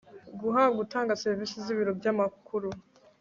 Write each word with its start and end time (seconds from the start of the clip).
guhabwa 0.41 0.77
utanga 0.85 1.19
serivisi 1.23 1.55
z 1.63 1.67
ibiro 1.73 1.91
by 1.99 2.05
amakuru 2.13 2.69